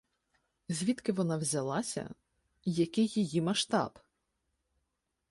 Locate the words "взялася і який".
1.37-3.07